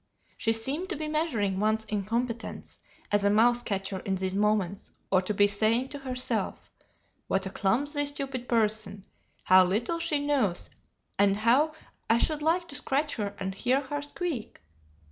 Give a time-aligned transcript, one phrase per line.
[0.35, 2.79] She seemed to be measuring one's incompetence
[3.11, 6.71] as a mouse catcher in these moments, or to be saying to herself,
[7.27, 9.05] 'What a clumsy, stupid person;
[9.43, 10.71] how little she knows,
[11.19, 11.73] and how
[12.09, 14.63] I should like to scratch her and hear her squeak.'